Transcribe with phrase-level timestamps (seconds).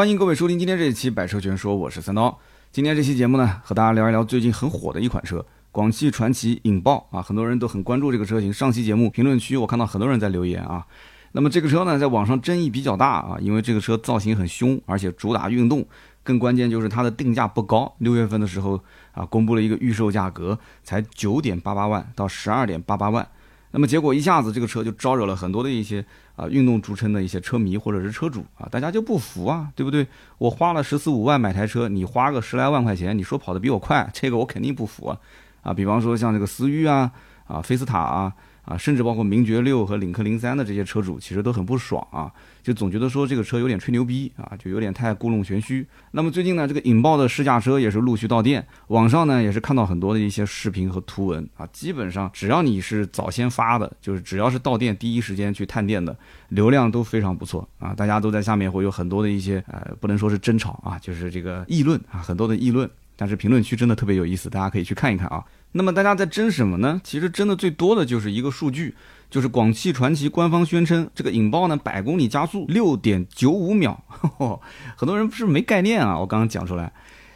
[0.00, 2.38] 欢迎各位收听今天这一期《百车全说》，我是三刀。
[2.72, 7.20] 今天这期节目呢，和大家聊一聊最近很火的一款车——广汽传祺引爆啊！
[7.20, 8.50] 很多人都很关注这个车型。
[8.50, 10.86] 上期节目评论区我看到很多人在留言啊。
[11.32, 15.84] 那么这个车呢，在网上争议比较大啊，因为这个车造型很凶，而且主打运动，
[16.22, 17.94] 更关键就是它的定价不高。
[17.98, 18.82] 六月份的时候
[19.12, 23.28] 啊，公布了一个预售价格，才九点八八万到十二点八八万。
[23.72, 26.04] 那么结果一下子这个车就招惹了很多的一些
[26.36, 30.06] 啊运动著称的一些车迷或者是车主啊，大家就不服啊，对不对？
[30.38, 35.18] 我花了十四五万买台车，你花个十来万块钱，你说跑的比我快，这个我肯定不服啊！
[35.62, 37.10] 啊，比方说像这个思域啊，
[37.46, 38.32] 啊菲斯塔啊。
[38.70, 42.30] 啊，甚至包括名爵六和领克零三的这些车主，其实都很不爽啊，
[42.62, 45.84] 就总觉得说这个车有点吹牛逼啊，就有点太故弄玄虚。
[46.12, 56.16] 那么最近呢，这个引爆的试驾车也是陆续到店，网上呢也是看到很多的一些视频和图文啊，基本上只要你是早先发的，就是只要是到店第一时间去探店的，
[56.50, 62.88] 流量都非常不错啊，大家都在下面会有很多的一些呃，不能说是争吵啊，就是这个议论啊，很多的议论，
[63.20, 65.44] 但是评论区真的特别有意思，大家可以去看一看啊。
[65.72, 66.98] 那么大家在争什么呢？
[67.04, 68.94] 其实争的最多的就是一个数据，
[69.28, 74.02] 就是广汽传祺官方宣称这个引爆呢百公里加速六点九五秒，
[74.96, 76.18] 很多人不是没概念啊。
[76.18, 76.90] 我刚刚讲出来，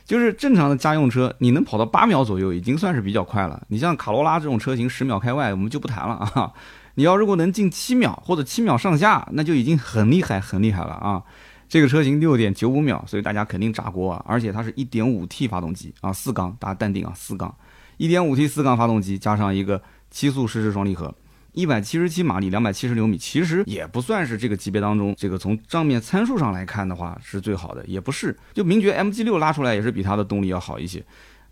[0.06, 3.62] 就是正常的家用车，你能跑到八秒左右已经算是比较快了。
[3.68, 6.50] 你像卡罗拉这种车型十秒开外，我们就不谈了啊。
[6.94, 11.22] 你要如果能进七秒或者七秒上下，那就已经很厉害很厉害了啊。
[11.74, 14.24] 这个车型六点九五秒，所以大家肯定炸锅啊。
[14.28, 17.52] 而且它是一点五 T 发动机啊，四缸，大家淡定啊，四缸。
[17.96, 21.12] 一点五 T 四缸发动机加上一个七速湿式双离合，
[21.50, 28.38] 一百七十七马力，两百七十牛米，其实也不算是这个级别当中，这个从账面参数上来看的话是最好的，也不是。
[28.52, 31.04] 就名爵 MG 六拉出来也是比它的动力要好一些。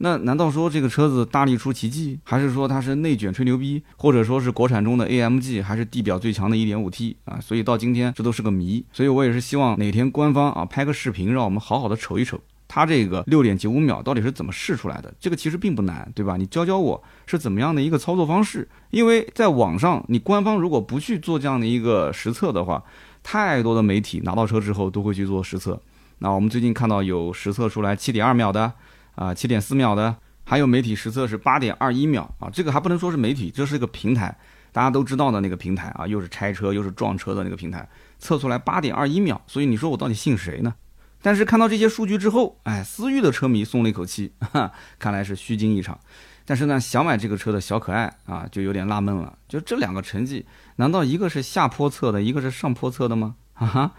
[0.04, 7.38] 那难道说这个车子大力出奇迹，还是说它是内卷吹牛逼，或者说是国产中的 AMG，还是地表最强的一点五 T 啊？
[7.40, 8.84] 所以到今天这都是个谜。
[8.92, 12.40] 所以我也是希望哪天官方啊拍个视频，让我们好好的瞅一瞅。
[12.66, 15.14] 它这个六点九五秒到底是怎么试出来的？
[15.20, 16.36] 这个其实并不难，对吧？
[16.36, 18.68] 你教教我是怎么样的一个操作方式？
[18.90, 22.82] 因为在网上，你官方如果不去做这样的一个实测的话，
[23.22, 25.80] 太多的媒体拿到车之后都会去做实测。
[26.18, 28.72] 那我们最近看到有实测出来七点二秒的，
[29.14, 32.48] 啊，七点四秒的，还有媒体实测是八点二一秒啊。
[32.50, 34.36] 这个还不能说是媒体，这是一个平台，
[34.72, 39.40] 大家都知道的那个平台啊，又是拆车又是撞车的那个平台，测出来八点二一秒。
[39.46, 40.74] 所以你说我到底信谁呢？
[41.20, 45.98] 但是看到这些数据之后，哎，思域的车迷松了一口气，哈，看来是虚惊一场。
[46.44, 49.38] 但是呢，想买这个车的小可爱啊，就有点纳闷了。
[49.46, 50.44] 就这两个成绩，
[50.76, 53.36] 难道一个是下坡测的，一个是上坡测的吗？
[53.52, 53.92] 哈哈。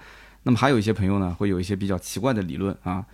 [0.44, 3.06] 那么还有一些朋友呢，会有一些比较奇怪的理论啊。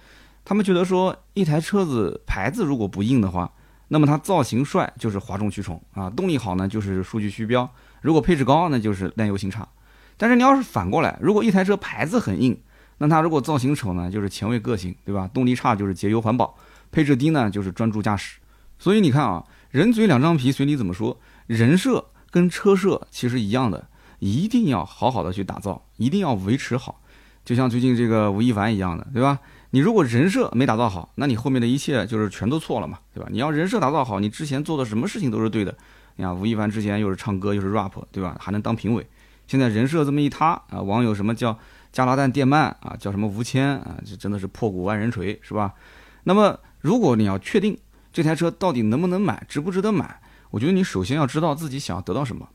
[0.50, 3.52] 他们觉得说，一台车子牌子如果不硬的话，
[3.90, 7.70] 那么它造型帅就是哗众取宠啊，动力好呢就是数据虚标，
[8.02, 9.70] 如果配置高那就是耐油性差。
[10.18, 12.60] 但是你要是反过来，如果一台车牌子很硬，
[12.98, 15.30] 那它如果造型丑呢，就是前卫个性，对吧？
[15.32, 16.58] 动力差就是节油环保，
[16.92, 18.40] 配置低呢就是专注驾驶。
[18.80, 21.20] 所以你看啊，人嘴两张皮，随你怎么说。
[21.46, 23.88] 人设跟车设其实一样的，
[24.18, 27.00] 一定要好好的去打造，一定要维持好。
[27.46, 29.38] 就像最近这个吴亦凡一样的，对吧？
[29.72, 33.30] 你如果人设没打造好，那你后面的一切就是全都错了嘛，对吧？
[33.32, 35.76] 你要人设打造好，你之前做的什么事情都是对的。
[36.16, 38.36] 你看吴亦凡之前又是唱歌又是 rap，对吧？
[38.40, 39.08] 还能当评委。
[39.48, 41.58] 现在人设这么一塌啊，网友什么叫？
[41.92, 45.74] 加拿大电鳗啊，叫什么吴谦啊，这真的是破鼓万人锤，是吧？
[46.24, 47.76] 那么，如果你要确定
[48.14, 52.48] 这台车到底能不能买，值不值得买，我觉得你首先要知道自己想要得到什么。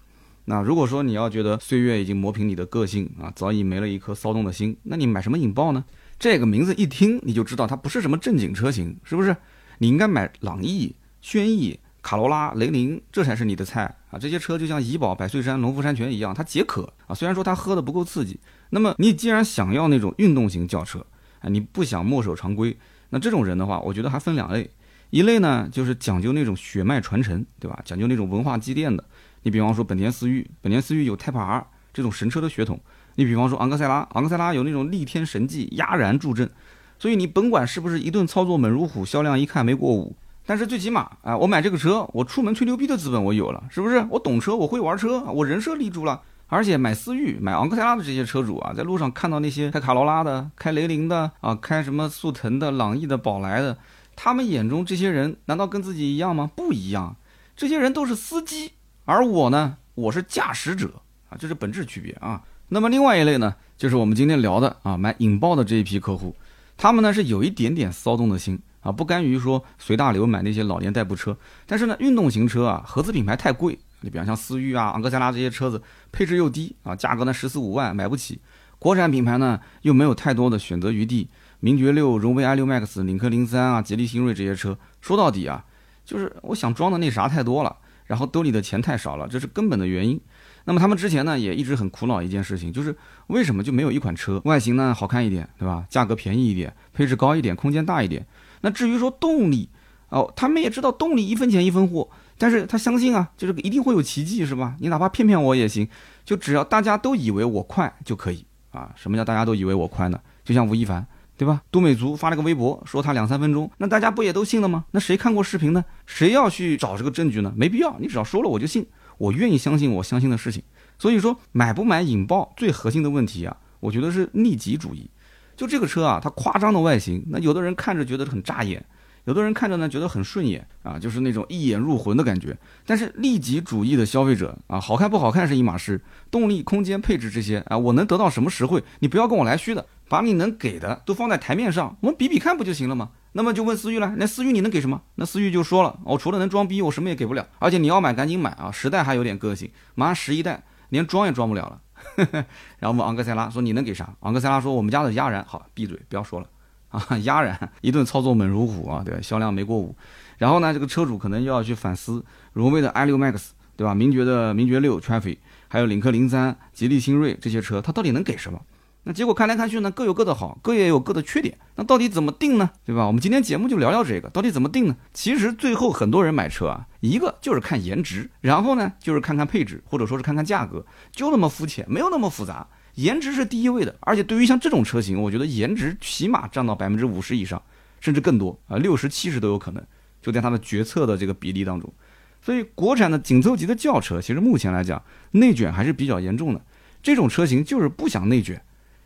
[0.44, 5.84] 那如果说你要觉得岁月已经磨平你的个性啊，早已没了一颗骚动的心，那你买什么引爆呢？
[6.18, 9.36] 这个名字一听你就知道它不是什么正经车型，是不是？
[9.78, 11.78] 你应该买朗逸、轩逸。
[12.06, 14.18] 卡罗拉、雷凌，这才是你的菜啊！
[14.18, 17.14] 这些车就像怡宝、百岁山、农夫山泉一样，它解渴啊。
[17.14, 18.38] 虽然说它喝的不够刺激，
[18.68, 20.98] 那么你既然想要那种运动型轿车
[21.40, 22.76] 啊，你不想墨守常规，
[23.08, 24.68] 那这种人的话，我觉得还分两类。
[25.08, 27.80] 一类呢，就是讲究那种血脉传承，对吧？
[27.86, 29.02] 讲究那种文化积淀的。
[29.42, 32.78] 你比方说本田思域，本田思域有 Type R 这种神车的血统。
[33.16, 36.50] 你比方说昂克赛拉，昂克赛拉有那种逆天神技，压然助阵。
[36.98, 40.16] 所以你甭管是不是一顿操作猛如虎，销量一看没过五。
[40.46, 44.06] 但是最起码啊，我买这个车，我出门吹牛逼的资本我有了，是不是？
[44.10, 46.20] 我懂车，我会玩车，我人设立住了。
[46.46, 53.78] 而且买思域、买昂克赛拉的这些车主啊，在路上看到那些开卡罗拉的、开雷凌的啊、开什么速腾的、朗逸的、宝来的，
[54.14, 56.50] 他们眼中这些人难道跟自己一样吗？
[56.54, 57.16] 不一样，
[57.56, 58.72] 这些人都是司机，
[59.06, 61.00] 而我呢，我是驾驶者
[61.30, 62.42] 啊，这是本质区别啊。
[62.68, 66.34] 那么另外一类呢，就是我们今天聊的啊，买引爆的这一批客户，
[66.76, 68.58] 他们呢是有一点点骚动的心。
[68.80, 71.34] 啊，不甘于说随大流买那些老年代步车，
[71.64, 73.78] 但是呢，运动型车啊，合资品牌太贵。
[74.02, 75.82] 你比方像思域啊、昂克赛拉这些车子，
[76.12, 78.38] 配置又低啊，价格呢十四五万买不起。
[78.78, 85.64] 国产品牌呢又没有太多的选择余地，名爵六、荣威 i 六 max、领克零三啊、吉利星瑞这些车，说到底啊，
[86.04, 87.74] 就是我想装的那啥太多了，
[88.04, 90.20] 然后兜里的钱太少了，这是根本的原因。
[90.64, 92.96] 那么他们之前呢也一直很苦恼一件事情，就是
[93.26, 95.84] 为什么就没有一款车外形呢好看一点，对吧？
[95.90, 98.26] 价格便宜一点，配置高一点，空间大一点。
[98.62, 99.68] 那至于说动力，
[100.08, 102.08] 哦，他们也知道动力一分钱一分货，
[102.38, 104.74] 但是他相信啊，就是一定会有奇迹，是吧？
[104.80, 105.86] 你哪怕骗骗我也行，
[106.24, 108.90] 就只要大家都以为我快就可以啊。
[108.96, 110.18] 什么叫大家都以为我快呢？
[110.42, 111.06] 就像吴亦凡，
[111.36, 111.60] 对吧？
[111.70, 114.86] 都美竹发了个微博说他两三分钟，那大家不也都信了吗？
[114.92, 115.84] 那谁看过视频呢？
[116.06, 117.52] 谁要去找这个证据呢？
[117.54, 118.86] 没必要，你只要说了我就信。
[119.18, 120.62] 我愿意相信我相信的事情，
[120.98, 125.10] 所以说买不买引爆最核心的问题啊，我觉得是利己主义。
[125.56, 128.84] 就这个车啊，它夸张的外形，那有的人看着觉得很扎眼，
[129.24, 132.56] 有的人看着呢觉得很顺眼啊，就是那种一眼入魂的感觉。
[132.84, 136.00] 但是利己主义的消费者啊，好看不好看是一码事，
[136.30, 138.82] 动力、空间、配置这些啊，我能得到什么实惠？
[138.98, 143.10] 你不要跟我来虚的，把你能给的都放在台面上，我们比比看不就行了吗？
[143.36, 145.02] 那么就问思域了，那思域你能给什么？
[145.16, 147.44] 那思域就说了，我除了能装逼，我什么也给不了。
[147.58, 151.80] 而且你要买赶紧买啊，十代还有点个性，马上十一代连装也装不了了。
[152.78, 154.14] 然后问昂克赛拉说你能给啥？
[154.20, 156.46] 昂克赛拉说我们家的压燃，好闭嘴不要说了
[156.90, 159.96] 啊， 压燃一顿操作猛如虎啊，对销量没过五。
[160.38, 163.94] 然后呢，这个车主可能又要去反思荣威的 i 六 max，对吧？
[163.94, 168.60] 名爵的名爵六 traffic，还有领克零三、吉利星瑞这些车，它到底能给什么？
[169.06, 171.58] 那结果看来看去呢，各有各的好，各也有各的缺点。
[171.76, 172.70] 那到底怎么定呢？
[172.86, 173.06] 对吧？
[173.06, 174.96] 我们今天节目就聊聊这个，到底怎么定呢？
[175.12, 182.66] 其实最后很多人买车啊，一个就是看颜值，然后呢就是看看配置，或者说是看看价格，就那么肤浅，没有那么复杂。
[182.94, 187.60] 颜值是第一位的，而且对于像这种车型，我觉得颜值起码占到百分之五十以上，
[188.00, 189.84] 甚至更多啊，六十七十都有可能，
[190.22, 191.92] 就在它的决策的这个比例当中。
[192.40, 195.02] 所以国产的紧凑级的轿车，其实目前来讲
[195.32, 196.64] 内卷还是比较严重的。
[197.02, 198.62] 这种车型就是不想内卷。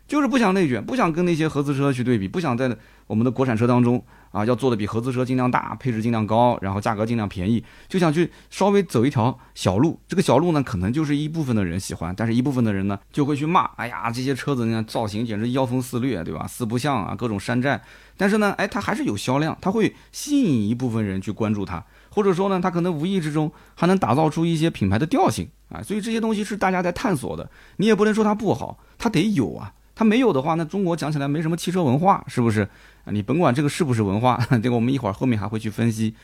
[0.09, 2.75] 就是不想内卷，不想跟那些合资车去对比，不想在
[3.05, 9.99] 我们的国产车当中啊，要做的比合资车尽量大，配置尽量高，然后价格尽量便宜，就想去稍微走一条小路。
[10.07, 13.65] 这个小路呢，可能就是一部分的人喜欢，但是一部分的人呢，就会去骂。
[13.75, 16.47] 哎呀，这些车子呢，造型简直妖风肆虐，对吧？
[16.47, 17.79] 四不像啊，各种山寨。
[18.17, 25.83] 但是呢，哎，它还是有销量，它会吸引一部分人去关注它，或者说呢，它可能无意之中还能打造出一些品牌的调性啊。
[25.83, 27.47] 所以这些东西是大家在探索的，
[27.77, 29.71] 你也不能说它不好，它得有啊。
[29.99, 32.65] 它没有的话，那中国讲起来没什么汽车文化，是不是？
[33.07, 36.15] 你甭管这个是不是文化， 这个我们一会儿后面还会去分析。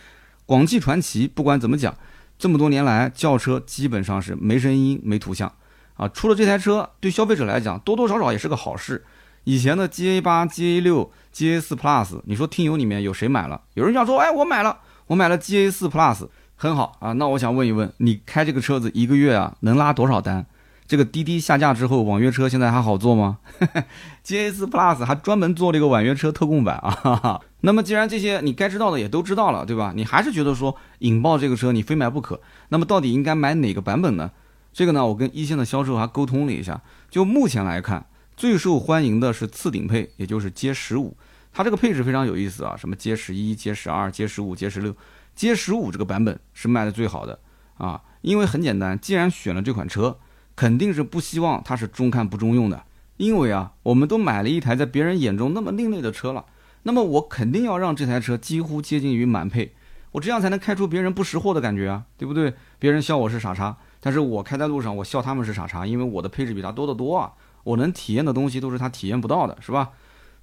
[0.46, 1.94] 广汽传祺不管怎么讲，
[2.40, 5.52] 这么多年来轿车基本上是没声音、没图像
[5.96, 6.08] 啊。
[6.08, 9.04] 出了这台车，对消费者来讲多多少少也是个好事。
[9.44, 13.60] 以前的 GA 八、GA 六、GA 四 Plus，你说听友里面有谁买了？
[13.74, 14.78] 有人想说，哎，我买了，
[15.08, 17.12] 我买了 GA 四 Plus，很好啊。
[17.12, 20.46] 那我想问一问，你开这个车子一个月啊，能拉多少单？
[20.88, 23.40] 这个滴滴下架之后，网约车现在还好做吗？
[24.24, 27.42] GS Plus 还专门做了一个网约车特供版啊。
[27.62, 29.94] 那么既然这些你该知道的也都知道了，对吧？
[29.96, 32.40] 你还是觉得说引爆这个车你非买不可，
[32.70, 34.30] 那么到底应该买哪个版本呢？
[34.72, 36.80] 这个呢，我跟一线的销售还沟通了一下，
[37.10, 38.06] 就目前来看，
[38.38, 41.18] 最受欢迎的是次顶配，也就是街十五。
[41.52, 44.96] 它这个配置非常有意思啊，什么街十一、街十二、街十五、街十六，
[45.36, 47.40] 街十五这个版本是卖的最好的
[47.80, 50.20] 啊，因为很简单，既然选了这款车。
[50.56, 52.84] 肯定是不希望它是中看不中用的，
[53.18, 56.46] 因为啊，我们都买了一台在别人眼中那么另类的车了，
[56.84, 59.74] 那么我肯定要让这台车几乎接近于满配，
[60.12, 62.54] 我这样才能开出别人不识货的感觉啊，对不对？
[62.80, 67.34] 别人笑我是傻叉，但是我开在路上，我笑他们是傻叉，因为我的配置比他多得多啊，
[67.64, 69.92] 我能体验的东西都是他体验不到的，是吧？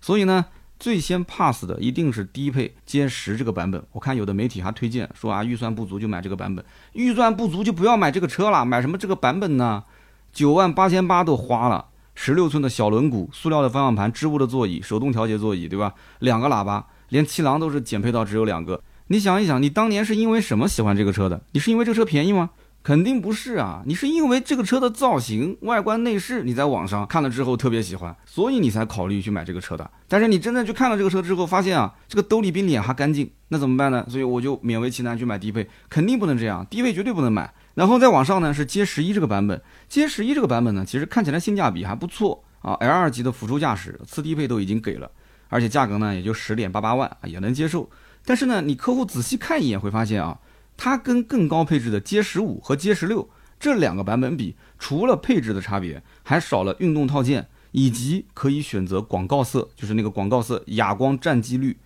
[0.01, 0.47] 所以呢。
[0.79, 6.65] 最先 pass 的一定是低配歼十这个版本，我看有的媒体还推荐说啊，预算不足就买这个版本，
[6.95, 9.85] 预算不足就不要买这个车了，买什么这个版本呢？
[10.33, 15.93] 九万八千八都花了，十六寸的小轮毂，塑料的方向盘，织物的座椅，手动调节座椅，对吧？
[16.21, 18.83] 两个喇叭，连气囊都是减配到只有两个。
[19.09, 21.43] 你想一想，你当年是因为什么喜欢这个车的？
[21.53, 22.51] 你是因为这个车便宜吗？
[22.83, 29.89] 肯定不是啊，你是因为这个车的造型、外观、内饰，你在网上看了之后特别喜欢，所以你才考虑去买这个车的。
[30.09, 34.05] 但是你真正去看了这个车之后，发现啊，这个兜里比脸还干净，那怎么办呢？
[34.09, 37.53] 所以我就勉为其难去买低配，肯定不能这样，低配绝对不能买。
[37.75, 45.11] 然后再往上呢是 J 十一这个版本，J 十一这个版本呢，其实看起来性价比还不错啊，L 二级的辅助驾驶，次低配都已经给了，
[45.49, 47.89] 而且价格呢也就十点八八万啊，也能接受。
[48.25, 50.39] 但是呢，你客户仔细看一眼会发现啊。
[50.75, 53.29] 它跟更高配置的 J 十五和 J 十六
[53.61, 61.77] 这两个版本比，除了配置的差别，还少了运动套件，以及可以选择广告色，就是那个广告色哑光战机绿，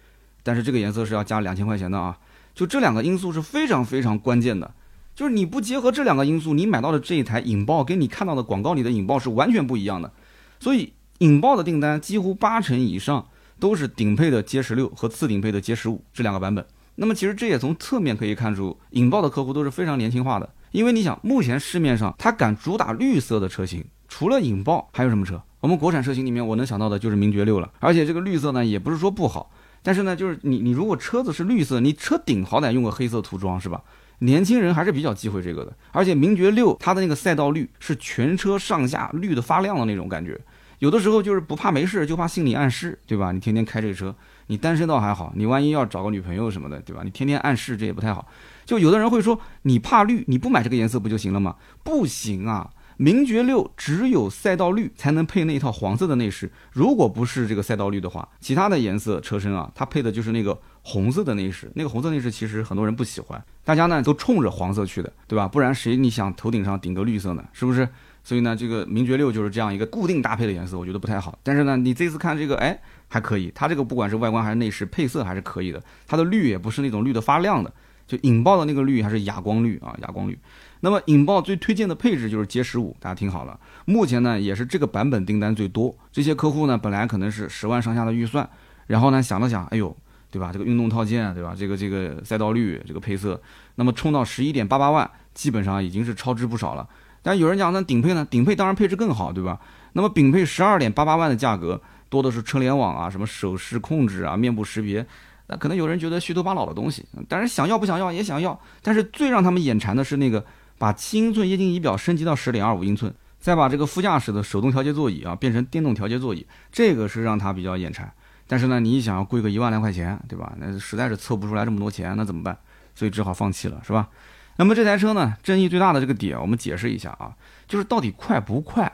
[0.44, 2.16] 但是这个颜色是要加两千块钱的啊！
[2.54, 4.72] 就这两个因素是非常非常关键的，
[5.16, 10.12] 就是你不结合这两个因素，你买到的这一台引爆跟你看到的广告里的引爆是完全不一样的。
[10.60, 13.26] 所以引爆的订单几乎八成以上
[13.58, 16.66] 都是顶配的 J 十六和次顶配的 J 十五这两个版本。
[16.96, 20.48] 那么其实这也从侧面可以看出，引爆的客户都是非常年轻化的。
[20.72, 25.42] 因为你想，目前市面上它敢主打绿色的车型，除了引爆还有什么车？
[25.60, 27.72] 我们国产车型里面，我能想到的就是名爵六了。
[27.80, 29.50] 而且这个绿色呢，也不是说不好，
[29.82, 33.82] 但是呢，就是你你如果车子是绿色，你车顶好歹用个黑色涂装是吧？
[34.20, 35.76] 年轻人还是比较忌讳这个的。
[35.92, 40.38] 而且名爵六它的那个赛道绿是全车上下绿的发亮的那种感觉，
[40.78, 43.32] 有的时候就是不怕没事，就怕心理暗示，对吧？
[43.32, 44.14] 你天天开这个车，
[44.48, 47.02] 你单身倒还好，你万一要找个女朋友什么的，对吧？
[47.04, 48.28] 你天天暗示这也不太好。
[48.64, 51.56] 就有的人会说，你怕绿，你不买这个颜色不就行了吗？
[51.84, 61.70] 不行啊，名爵六只有赛道绿才能配那一套黄色的内饰，如果不是这个赛道绿的话，其他的颜色车身啊，它配的就是那个红色的内饰。
[61.74, 65.48] 那个红色内饰其实很多人不喜欢，大家呢都冲着黄色去的，对吧？
[65.48, 67.44] 不然谁你想头顶上顶个绿色呢？
[67.52, 67.88] 是不是？
[68.22, 71.36] 所以呢，这个名爵六就是这样一个固定搭配的颜色，我觉得不太好。
[71.42, 77.72] 但是呢，你这次看这个，哎，还可以，它这个不管是外观还是内饰配色还是可以的，它的绿也不是那种绿的发亮的。
[78.06, 80.38] 就引爆的那个绿还是哑光绿啊，哑光绿。
[80.78, 83.58] 那么引爆最推荐的配置就是 J 十五，大家听好了。
[83.84, 85.92] 目前呢也是这个版本订单最多。
[86.12, 88.48] 这些客户呢本来可能是十万上下的预算，
[88.86, 89.96] 然后呢想了想，哎呦，
[90.36, 90.50] 对吧？
[90.52, 91.56] 这个运动套件，对吧？
[91.58, 93.40] 这个这个赛道绿这个配色，
[93.76, 96.86] 那么冲到十一点八八万，基本上已经是超支不少了。
[97.22, 98.22] 但有人讲那顶配呢？
[98.30, 99.58] 顶配当然配置更好，对吧？
[99.94, 105.06] 那么顶配十二点八八万的价格，多的是车联网啊，什么手势控制啊，面部识别。
[105.46, 108.60] 那可能有人觉得虚头巴脑的东西，但是想要不想要也想要。
[108.82, 110.44] 但是最让他们眼馋的是那个
[110.76, 118.12] 把七英寸液晶仪表升级到十点二五英寸，再把这个副驾驶的手动调节座椅啊变成电动调节座椅，这个是让他比较眼馋。
[118.46, 120.52] 但是呢，你一想要贵个一万来块钱，对吧？
[120.58, 122.56] 那实在是凑不出来这么多钱，那怎么办？
[122.94, 124.08] 所以只好放弃了，是吧？
[124.56, 127.34] 那么这台车呢，争议最大的这个点，我们解释一下啊，
[127.66, 128.90] 就是到底快不快？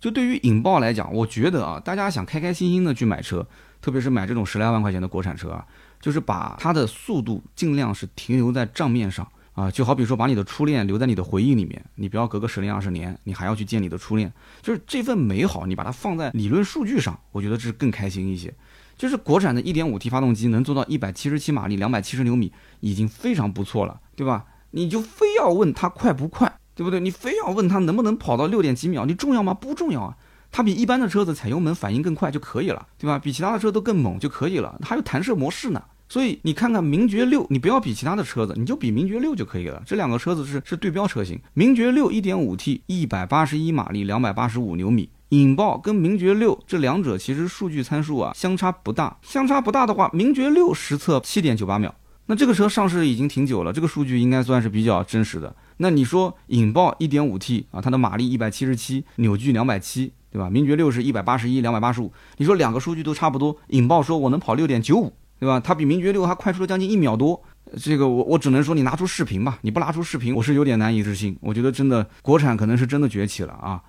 [0.00, 3.46] 就对于引爆来讲，我觉得啊，大家想开开心心的去买车，
[3.80, 5.64] 特别是买这种十来万块钱的国产车啊。
[6.00, 14.30] 就是把它的速度尽量是停留在账面上啊，就好比说把你的初恋留在你的回忆里面，你不要隔个十年二十年，你还要去见你的初恋，
[14.60, 18.52] 就是这份美好，你把它放在理论数据上，我觉得这是更开心一些。
[18.96, 24.44] 就是国产的 1.5T 发动机能做到177马力、270牛米，已经非常不错了，对吧？
[24.70, 26.98] 你就非要问它快不快，对不对？
[27.00, 29.54] 你非要问它能不能跑到六点几秒，你重要吗？
[29.54, 30.16] 不重要啊。
[30.50, 33.18] 它比一般的车子踩油门反应更快就可以了，对吧？
[33.18, 35.82] 比其他的车都更猛就可以了，还有弹射模式呢。
[36.08, 39.82] 所以你看看名爵六，你不要比其他的车子，你就比名爵六就可以了。
[39.86, 45.08] 这两个车子是是对标车型，名爵六 1.5T，一百八十一马力，两百八十五牛米，
[45.40, 51.94] 引爆跟名爵六这两者其实数据参数啊相差不大，相差不大的话，名爵六实测七点九八秒，
[52.26, 55.54] 那这个车上市已经挺久了，这个数据应该算是比较真实的。
[55.78, 60.48] 那你说引爆 1.5T 啊，它的马力一百七十七，扭矩两百七，对吧？
[60.48, 65.12] 名爵六是一百八十一，两百八十五，你说两个数据都差不多，引爆说我能跑六点九五。
[65.40, 65.60] 对吧？
[65.60, 67.42] 它比名爵六还快出了将近一秒多，
[67.76, 71.36] 这个我我只能说你拿出视频吧，你不拿出视频，我是有点难以置信。
[71.42, 73.82] 我觉得真的国产可能是真的崛起了啊！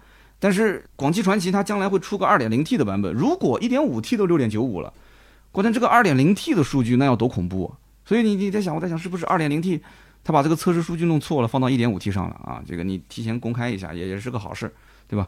[0.45, 4.93] 但是广汽传祺它将来会出个二点零 T 的版本，如果一点五 T 都六点九五了，
[5.51, 7.73] 关键这个二点零 T 的数据那要多恐怖啊！
[8.05, 9.81] 所以你你在想，我在想是不是二点零 T
[10.23, 12.61] 它把这个测试数据弄错了，放到一点五 T 上了啊？
[12.63, 14.71] 这个你提前公开一下也也是个好事，
[15.07, 15.27] 对吧？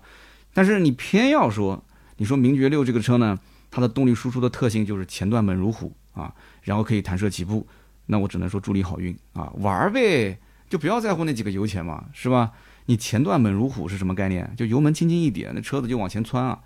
[0.54, 1.84] 但是你偏要说，
[2.18, 3.36] 你说名爵六这个车呢，
[3.72, 5.92] 它的动力输出的特性就是前段猛如虎。
[6.14, 6.32] 啊，
[6.62, 7.66] 然后可以弹射起步，
[8.06, 10.38] 那我只能说祝你好运啊，玩呗，
[10.70, 12.52] 就不要在乎那几个油钱嘛，是吧？
[12.88, 14.52] 你前段猛如虎是什么概念？
[14.58, 16.60] 就油门轻轻一点，那车子就往前窜啊，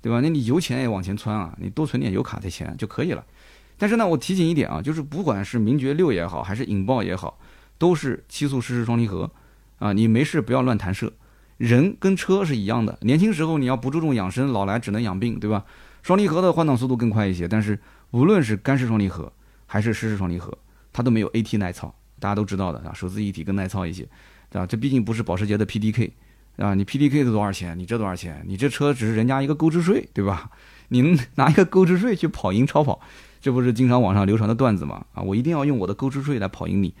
[0.00, 0.20] 对吧？
[0.20, 3.24] 那你油钱也往前窜啊，你多存点油卡的钱就可以了。
[3.76, 7.38] 但是呢，我提醒一点啊，就是不管是名爵六也好，还是引爆也好，
[7.78, 9.30] 都是七速湿式双离合
[9.78, 11.12] 啊，你没事不要乱弹射。
[11.56, 15.64] 人跟车是一样的，年轻时候你要不注重养生，老来只能养病，对吧？
[16.02, 17.78] 双离合的换挡速度更快一些，但是。
[18.12, 19.32] 无论是干式双离合
[19.66, 20.58] 还是湿式双离合，
[20.92, 24.04] 它都没有 AT 耐操，大家都知道的啊，手自一体更耐操一些，
[24.50, 24.66] 对吧？
[24.66, 26.10] 这毕竟不是保时捷的 PDK，
[26.56, 27.78] 啊，你 PDK 的多少钱？
[27.78, 28.42] 你这多少钱？
[28.46, 30.50] 你这车只是人家一个购置税，对吧？
[30.88, 33.00] 你拿一个购置税去跑赢超跑，
[33.40, 35.06] 这不是经常网上流传的段子吗？
[35.14, 36.92] 啊，我一定要用我的购置税来跑赢你。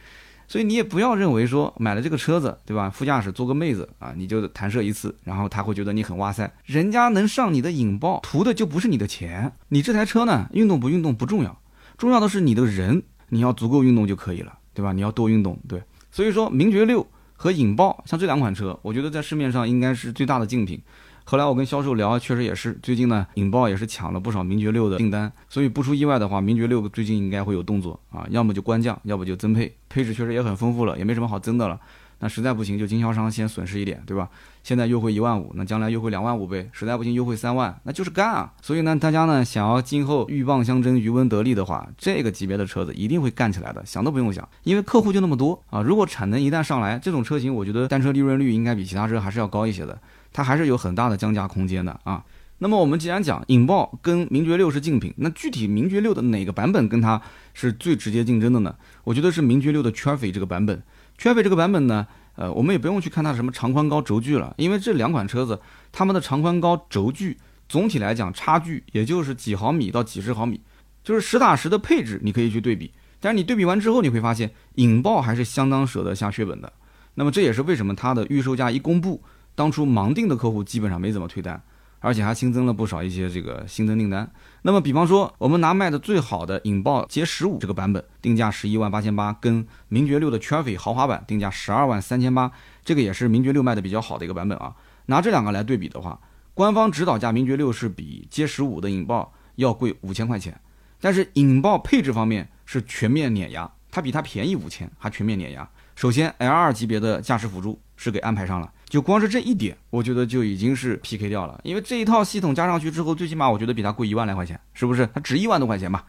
[0.46, 2.90] 所以你也不要认为说买了这个车子，对吧？
[2.90, 6.52] 副驾驶坐个妹子啊，你就弹射一次，然后他会觉得你很哇塞。
[6.64, 9.52] 人家能上你的引爆，图的就不是你的钱。
[9.68, 11.56] 你这台车呢，运动不运动不重要，
[11.96, 14.92] 重要的是你的人，你要足够运动就可以了，对吧？
[14.92, 15.80] 你要多运动，对。
[16.10, 17.06] 所以说，名爵六
[17.42, 20.78] 和引爆像这两款车，我觉得在市面上应该是最大的竞品。
[21.24, 31.80] 后来我跟销售聊，确实也是，最近呢，引爆也是抢了不少名爵六的订单，所以不出意外的话，名爵六最近应该会有动作啊，要么就官降，要不就增配，配置确实也很丰富了，也没什么好增的了。
[32.18, 34.28] 那实在不行就经销商先损失一点，对吧？
[34.62, 36.68] 现在优惠一万五，那将来优惠两万五呗。
[36.72, 38.52] 实在不行优惠三万，那就是干啊！
[38.60, 45.80] 所以呢，大家呢想要今后鹬蚌相争，渔翁得利的话，这个级别的车子一定会干起来的，想都不用想，因为客户就那么多啊。
[45.80, 49.98] 如果产能一旦上来，这种车型我觉得单车利润率应该比其他车还是要高一些的，
[50.32, 52.22] 它还是有很大的降价空间的啊。
[52.58, 57.20] 那么我们既然讲引爆跟名爵六是竞品，那具体名爵六的哪个版本跟它
[57.54, 58.74] 是最直接竞争的呢？
[59.04, 60.82] 我觉得是名爵六的 Trophy 这个版本。
[61.18, 62.06] Trophy 这个版本呢？
[62.36, 65.60] 呃，我们也不用去看它什么长宽高轴距了，因为这两款车子
[65.92, 67.36] 它们的长宽高轴距
[67.68, 70.60] 总体来讲差距也就是几毫米到几十毫米，
[71.04, 72.92] 就是实打实的配置你可以去对比。
[73.20, 76.72] 但是你对比完之后，你会发现引爆还是相当舍得下血本的。
[77.14, 79.22] 那么这也是为什么它的预售价一公布，
[79.54, 81.62] 当初盲定的客户基本上没怎么退单。
[82.00, 84.30] 而且还新增了不少一些这个新增订单。
[84.62, 92.50] 那么，比方说，我们拿卖的最好的引爆 J 十五这个版本，定价十一万八千八，跟名爵六的全翡豪华版定价十二万三千八，
[92.84, 94.74] 这个也是名爵六卖的比较好的一个版本啊。
[95.06, 96.18] 拿这两个来对比的话，
[96.54, 100.60] 官方指导价名爵六是比 J 十五的引爆要贵五千块钱，
[101.00, 105.68] 但是引爆配置方面是全面碾压，它比它便宜五千，还全面碾压。
[105.96, 108.72] 首先，L 二级别的驾驶辅助是给安排上了。
[108.90, 115.08] 就光是这一点，我觉得就已经是 PK 掉了，因为这一套系统加上去之后，最起码我觉得比它贵一万来块钱，是不是？
[115.14, 116.04] 它值一万多块钱吧？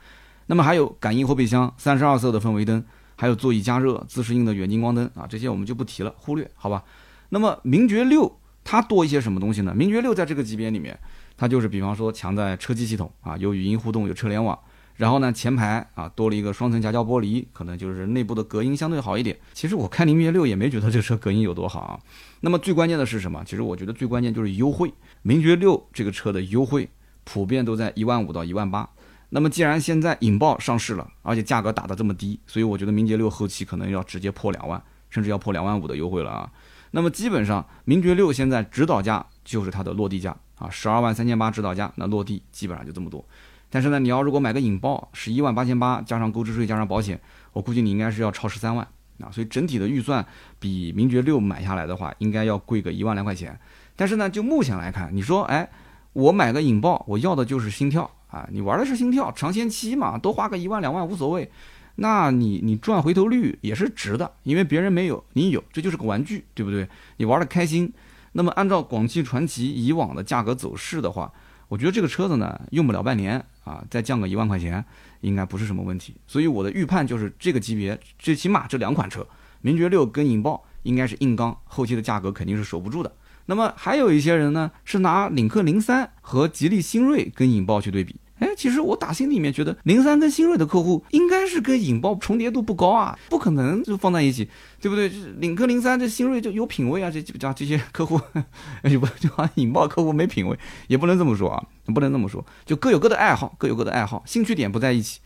[0.48, 2.84] 那么还有感应后备箱、三十二色的氛围灯，
[3.16, 6.84] 还有座椅加热、自适应的远近光灯啊，这些我们就不提了，忽略，好吧？
[7.30, 9.74] 那么名爵六它多一些什么东西呢？
[9.76, 10.98] 名爵六在这个级别里面，
[11.38, 14.58] 它就是比方说强在车机系统啊，有语音互动，有车联网。
[15.02, 19.36] 然后呢，前排啊多了一个双层夹胶玻璃，可能就是内部的隔音相对好一点。
[19.52, 22.00] 其实我开名爵六也没觉得这车隔音有多好啊。
[22.42, 23.44] 那么最关键的是什么？
[23.44, 24.94] 其实我觉得最关键就是优惠。
[25.24, 26.88] 名爵六这个车的优惠
[27.24, 28.88] 普遍都在一万五到一万八。
[29.30, 34.80] 那么既然现在引爆上市了，而且价格打得这么低，所以我觉得名爵六后期可能要直接破两万，
[35.10, 36.52] 甚至要破两万五的优惠了啊。
[36.92, 43.26] 那么基本上名爵六现在指导价就是它的落地价啊，十二万三千八指导价，那落地基本上就这么多。
[43.72, 47.20] 但是呢，你要如果买个引爆，十一万八千八，加上购置税，加上保险，
[47.54, 48.86] 我估计你应该是要超十三万
[49.22, 49.32] 啊。
[49.32, 50.24] 所以整体的预算
[50.60, 53.58] 比名爵六买下来的话，应该要贵个一万来块钱。
[53.96, 55.70] 但是呢，就目前来看，你说，哎，
[56.14, 61.50] 我买个引爆，我要的就是心跳啊，你玩的是心跳，长鲜期嘛，多花个一万两万无所谓。
[61.96, 66.88] 那你你赚回头率也是值的，因为别人没有，你有，这就是个玩具，对不对？
[67.18, 67.94] 你玩的开心。
[68.34, 71.32] 那么按照广汽传祺以往的价格走势的话，
[71.68, 73.46] 我觉得这个车子呢，用不了半年。
[73.64, 74.84] 啊，再降个一万块钱，
[75.22, 76.16] 应该不是什么问题。
[76.28, 79.26] 所以我的预判就是这个级别，最起码这两款车，
[79.62, 83.12] 名爵六跟引爆应该是硬刚，后期的价格肯定是守不住的。
[83.48, 88.16] 那么还有一些人呢，是拿领克零三和吉利新锐跟引爆去对比。
[88.42, 94.50] 哎，其实我打心里面觉得，零三跟新锐的客户应该是跟引爆重叠度不高啊，不可能就放在一起，
[94.82, 95.08] 对不对？
[95.08, 98.20] 就是领克零三这新锐就有品位啊，这家这些客户，
[98.82, 105.20] 哎不就好像引爆客户没品位，也不能这么说啊，不能这么说，就各有各的爱好，各有各的爱好，兴趣点不在一起。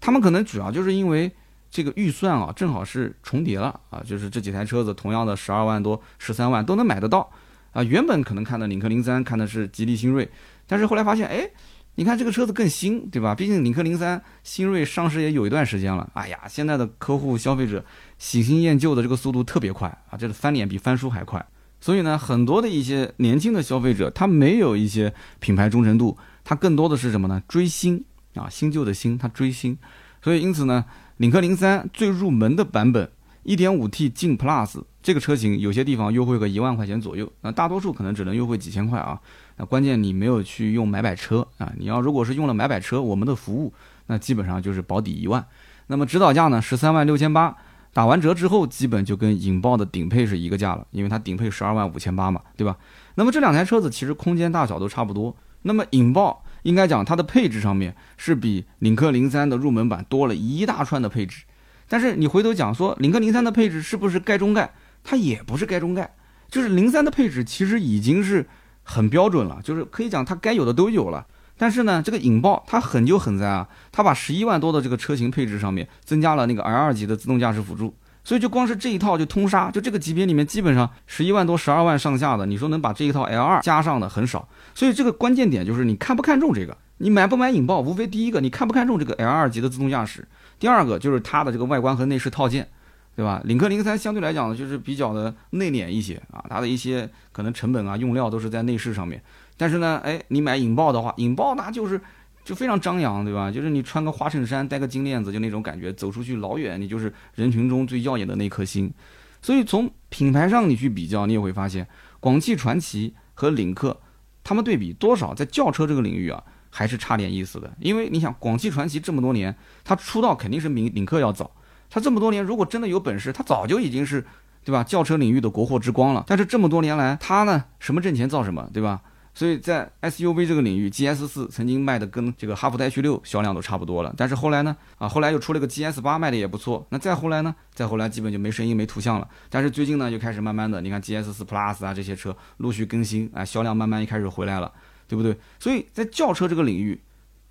[0.00, 1.30] 他们可能主要就是因为
[1.70, 7.30] 这个预算啊，正好是重叠了啊，就是这几台车子同样的十二万多、十三万都能买得到
[7.72, 7.82] 啊。
[7.82, 10.30] 原本可能看的领克零三，看的是吉利新锐，
[10.66, 11.50] 但是后来发现，哎。
[11.96, 13.34] 你看这个车子更新，对吧？
[13.34, 16.10] 毕竟领克零三、新锐上市也有一段时间了。
[16.14, 17.84] 哎呀，现在的客户消费者
[18.18, 21.44] 喜新厌旧的这个速度特别快啊，这个翻脸比翻书还快。
[21.80, 27.40] 所以呢，很多的一些年轻的消费者，他没有一些品牌忠诚度，他更多的是什么呢？
[27.46, 28.04] 追新
[28.34, 29.78] 啊，新旧的新，他追新。
[30.20, 30.84] 所以因此呢，
[31.18, 33.08] 领克零三最入门的版本
[33.44, 39.20] ，1.5T 劲 Plus 这个车型，有些地方优惠个一万块钱左右，那大多数可能只能优惠几千块啊。
[39.56, 41.72] 那关键你没有去用买摆车啊！
[41.78, 43.72] 你要如果是用了买摆车，我们的服务
[44.06, 45.46] 那基本上就是保底一万。
[45.86, 47.56] 那么指导价呢十三万六千八，
[47.92, 52.76] 打完折之后基本就跟引爆的顶配是一个价了，因为它顶配十二万五千八嘛，对吧？
[53.14, 55.36] 那么这两台车子其实空间大小都差不多。
[55.62, 61.44] 那么引爆应该讲它的配置上面是比领克零三的入门版多了一大串的配置，
[61.88, 64.72] 但是你回头讲说领克零三的配置是不是盖中盖？
[65.04, 66.12] 它也不是盖中盖，
[66.50, 68.44] 就是零三的配置其实已经是。
[68.84, 71.26] 很标准了，就是可以讲它该有的都有了。
[71.56, 77.94] 但是呢，这个引爆它狠就狠在啊，它把十一万多的这个车型配置上面增加了那个 L 二级的自动驾驶辅助，
[78.24, 84.48] 所以就光是这一套就通杀，就这个级别里面基本上十一万多、十二万上下的，你说能把这一套 L 二加上的很少。
[84.74, 90.26] 所以这个关键点就是你看不看重这个，你买不买引爆，无非第一个你看不看重这个 L 二级的自动驾驶，
[90.58, 92.68] 第二个就是它的这个外观和内饰套件。
[93.16, 93.40] 对吧？
[93.44, 99.22] 领克零三相对来讲呢，就是比较的内敛一些啊，它的一些可能成本啊、用料都是在内饰上面。
[99.56, 102.00] 但是呢，哎，你买引爆的话，引爆那就是
[102.44, 103.50] 就非常张扬，对吧？
[103.52, 108.92] 就是你穿个花衬衫，戴个金链子，就那种感觉，走出去老远，你就是人群中最耀眼的那颗星。
[109.40, 111.86] 所以从品牌上你去比较，你也会发现
[112.18, 114.00] 广汽传祺和领克，
[114.42, 117.72] 他们对比多少在轿车这个领域啊，还是差点意思的。
[117.78, 121.50] 因为你想，广汽传祺这么多年，它出道肯定是比领克要早。
[121.94, 124.26] 他这么多年，如果真的有本事，他早就已经是，
[124.64, 124.82] 对吧？
[124.82, 126.24] 轿车领域的国货之光了。
[126.26, 129.00] 但是这么多年来，他呢，什么挣钱造什么，对吧？
[129.32, 134.12] 所以在 SUV 这个领域，GS 四曾经卖的跟这个哈弗 H 六销量都差不多了。
[134.16, 136.84] 但是后来呢，啊，后来又出了个 GS 八，卖的也不错。
[136.88, 137.54] 那再后来呢？
[137.72, 139.28] 再后来基本就没声音、没图像了。
[139.48, 144.72] 但是最近呢，就开始慢慢的，你看 GS 四 Plus 啊这些车陆续更新，啊，销量慢慢一开始回来了，
[145.06, 145.36] 对不对？
[145.60, 147.00] 所以在轿车这个领域，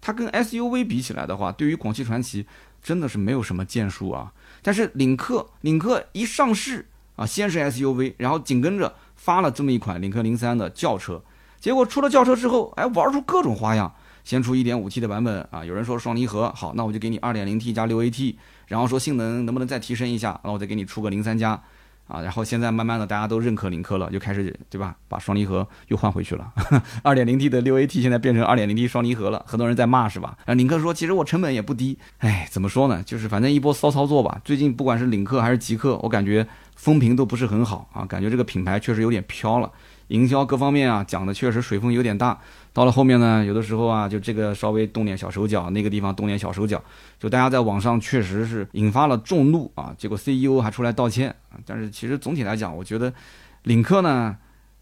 [0.02, 2.46] 它跟 SUV 比起来的话，对于广汽传祺
[2.84, 4.32] 真的是没有什么建树啊。
[4.62, 11.22] 但是领克，领克一上市啊，先是 SUV，然后紧跟着发了这么一款领克零三的轿车。
[11.60, 13.94] 结果出了轿车之后，哎，玩出各种花样。
[14.24, 18.36] 先出 1.5T 的版本啊，有人说双离合，好，那我就给你 2.0T 加 6AT，
[18.68, 21.62] 然后说性能能不能再提升一下，那我再给你出个零三加，
[22.08, 26.52] 啊，然后现在慢慢的大家都认可领克了，就开始对吧，把双离合又换回去了。
[27.04, 30.38] 2.0T 的 6AT 现在变成 2.0T 双离合了，很多人在骂是吧？
[30.46, 33.02] 啊，领克说其实我成本也不低，哎，怎么说呢？
[33.04, 34.42] 就是反正一波骚操作吧。
[34.44, 39.72] 最近不管是领克还是极客，我感觉风评都不是很好啊，感觉这个品牌确实有点飘了。
[40.10, 42.40] 营销各方面啊，讲的确实水分有点大。
[42.74, 46.84] 到了后面呢，有的时候啊，就这个稍微动点小手脚，那个地方动点小手脚，
[47.20, 49.94] 就大家在网上确实是引发了众怒啊。
[49.96, 51.62] 结果 CEO 还出来道歉啊。
[51.68, 53.14] 但是其实总体来讲，我觉得
[53.62, 54.36] 领克呢，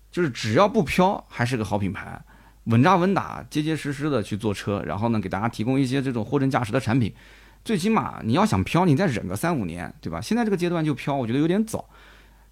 [0.09, 2.17] 就是只要不飘，还是个好品牌，
[2.63, 7.13] 稳扎稳打、结结实实的去做车，然后呢，给大家提供一些这种货真价实的产品。
[7.65, 10.21] 最起码你要想飘，你再忍个三五年，对吧？
[10.21, 11.85] 现在这个阶段就飘，我觉得有点早。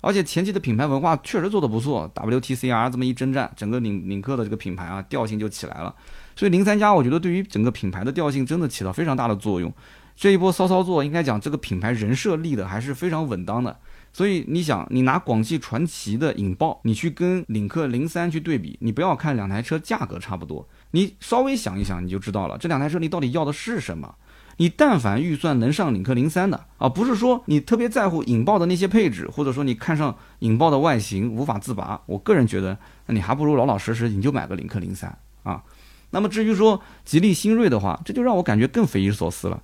[0.01, 5.93] 而且前期的品牌文化确实做得不错，WTCR 这么一征战，整个领领克的这个品牌啊调性就起来了。
[6.35, 9.73] 所以零三加我觉得对于整个品牌的调性真的起到非常大的作用。
[10.15, 13.77] 这一波骚操作应该讲这个品牌人设立的还是非常稳当的。
[14.11, 24.15] 所以你想，你拿广汽传祺的引爆，你去跟领克零三去对比，你不要看两台车价格差不多，你稍微想一想你就知道了，这两台车你到底要的是什么。
[24.61, 35.63] 你但凡预算能上领克零三的啊，不是说你特别在乎引爆的那些配置，或者说你看上引爆的外形无法自拔，我个人觉得，那你还不如老老实实你就买个领克零三啊。
[36.09, 39.63] 那么至于说吉利新锐的话，这就让我感觉更匪夷所思了。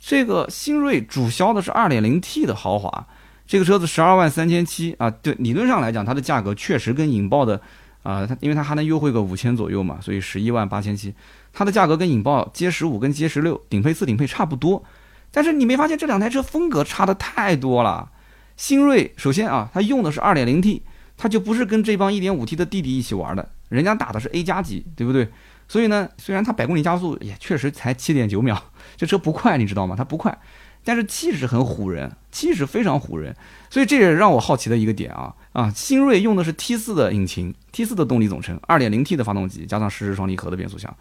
[0.00, 3.06] 这个新锐主销的是二点零 T 的豪华，
[3.46, 7.60] 这个车子十二万三千七啊，对，理论上来讲它的价格确实跟引爆的
[8.02, 11.14] 啊，它因为它还能优惠个五千左右嘛，所以十一万八千七。
[11.54, 14.84] 它的价格跟引爆 G 十五跟 G 十六顶配四顶配差不多，
[15.30, 18.10] 但是你没发现这两台车风格差的太多了？
[18.56, 20.82] 新锐首先啊，它用的是二点零 T，
[21.16, 25.28] 它就不是跟这帮一点五 T 的弟弟一起玩的，人家打的是 A 加级，对不对？
[25.66, 28.62] 所以呢，虽然它百公里加速也确实才七点九秒，
[28.96, 29.94] 这车不快，你知道吗？
[29.96, 30.36] 它不快，
[30.84, 33.34] 但是气势很唬人，气势非常唬人。
[33.70, 40.94] 所以这也让我好奇的一个点啊啊，新锐用的是 T 四的引擎，T 四的动力总成，二点零 T 的发动机加上湿式双离合的变速箱。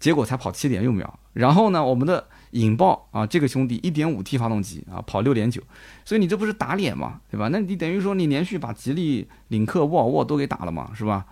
[0.00, 5.60] 结果才跑七点六秒，然后呢，我们的引爆啊，这个兄弟一点五 T 发动机啊，跑六点九，
[6.04, 7.20] 所以你这不是打脸吗？
[7.30, 7.48] 对吧？
[7.50, 11.26] 那你等于说你连续把吉利、领克、沃尔沃都给打了嘛，是吧？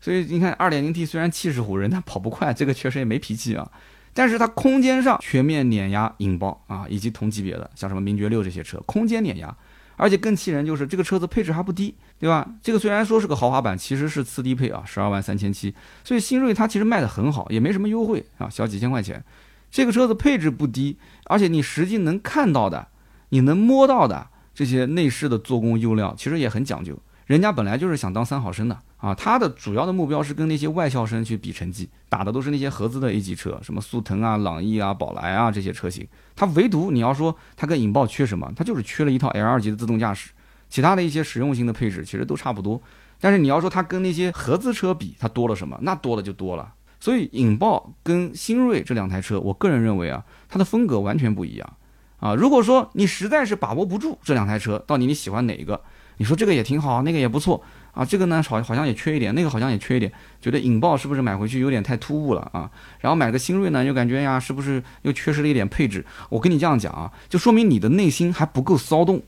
[0.00, 3.70] 所以你看，二点零 T 虽然气势唬人，但跑不快，这个确实也没脾气啊。
[4.14, 9.56] 但是它空间上全面碾压引爆啊，以及同级别的像什么名爵六这些车，空间碾压。
[9.96, 12.48] 而且更气人就是这个车子配置还不低，对吧？
[12.62, 15.74] 这个虽然说是个豪华版，其实是次低配啊，十二万三千七。
[16.02, 19.24] 所以新锐它其实卖的很好，也没什么优惠啊，小几千块钱。
[19.70, 22.88] 这个车子配置不低，而且你实际能看到的、
[23.30, 26.98] 你能摸到的这些内饰的做工用料，其实也很讲究。
[27.26, 36.06] 人家本来就是想当三好生的啊，他的主要的目标是跟那些外校生去比成绩，打的都是那些合资的 A 级车，什么速腾啊、朗逸啊、宝来啊这些车型。
[36.36, 40.30] 他唯独你要说他跟引爆缺什么，他就是缺了一套 L 二级的自动驾驶，
[40.70, 42.80] 其他的一些实用性的配置其实都差不多。
[43.20, 45.76] 但是你要说他跟那些合资车比，他多了什么？
[45.82, 46.72] 那多了就多了。
[47.00, 51.72] 所以引爆跟新锐这两台车，我个人认为啊，它的风格完全不一样
[52.20, 52.36] 啊。
[52.36, 55.80] 如果说你实在是把握不住这两台车，到底你喜欢哪一个？
[56.18, 57.60] 你说这个也挺好，那个也不错
[57.92, 62.70] 啊，这个呢好好像也缺一点，那个好像也缺一点，觉得引爆是不是买回去有点太突兀了啊？
[63.00, 66.04] 然后买个新锐呢，又感觉呀是不是又缺失了一点配置？
[66.30, 69.22] 我跟你这样讲啊，就说明你的内心还不够骚动，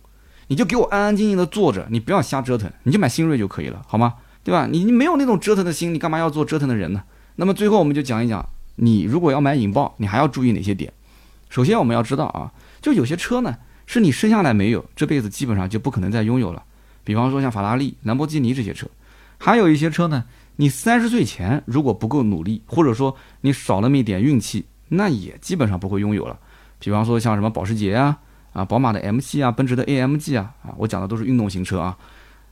[0.49, 4.15] 你就给我安安静静的坐着，你不要瞎折腾，你就买新锐就可以了，好吗？
[4.43, 4.67] 对吧？
[4.71, 7.03] 你你没有那种折腾的心，你干嘛要做折腾的人呢？
[7.37, 8.47] 那么最后我们就讲一讲，
[8.77, 10.93] 你如果要买引爆，你还要注意哪些点？
[11.51, 13.55] 首先我们要知道啊，就有些车呢
[13.87, 16.63] 是你生下来没有，这辈子基本上就不可能再拥有了。
[17.05, 18.89] 比方说像法拉利、兰博基尼这些车，
[19.39, 20.25] 还有一些车呢，
[20.57, 26.39] 你三十岁前如果不够努力，或者说你少那么一点运气，那也基本上不会拥有了。
[26.79, 28.19] 比方说像什么保时捷啊、
[28.53, 31.97] 啊，宝马的 M 系啊，奔驰的 AMG 啊，啊，我讲的都是运动型车啊。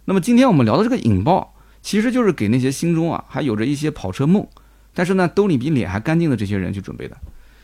[0.05, 4.47] 那么今天我们聊的这个引爆，其实就是给那些心中啊还有着一些跑车梦，
[4.95, 7.17] 但是呢兜里比脸还干净的这些人去准备的。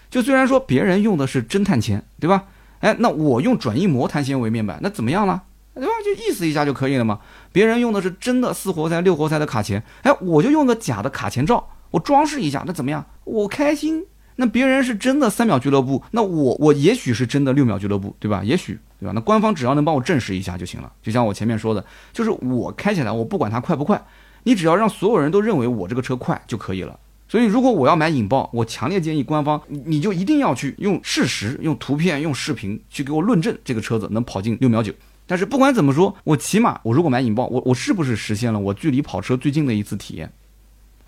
[0.09, 2.45] 就虽然说别人用的是真碳纤，对吧？
[2.81, 5.43] 哎，那我用转印膜碳纤维面板，那怎么样呢？
[5.79, 5.93] 对吧？
[6.05, 7.21] 就意思一下就可以了嘛。
[7.53, 13.07] 别人用的是真的四活塞、六活塞的卡钳，哎，我就用个假的卡钳罩，我装饰一下，那怎么样？
[13.25, 14.05] 我开心。
[14.41, 18.41] 那别人是真的三秒俱乐部，那我我也许是真的六秒俱乐部，对吧？
[18.45, 19.13] 也许，对吧？
[19.13, 20.93] 那官方只要能帮我证实一下就行了。
[21.03, 24.01] 就像我前面说的，就是我开起来，我不管它快不快，
[24.45, 26.97] 你只要让所有人都认为我这个车快就可以了。
[27.29, 34.93] 所以，如果我要买引爆，我强烈建议官方，你就一定要去用事实、用图片、用视频去给我论证这个车子能跑进六秒九。
[35.29, 40.33] 但是不管怎么说，我起码我如果买引爆，我我是不是实现了我距离跑车最近的一次体验？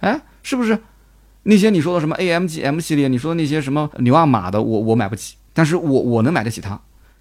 [0.01, 0.79] 哎，是不是？
[1.45, 6.79] 那些你说的什么 AMG M 系列，你说的那些什么牛二马的，我我买不起，但是我我能买得起它。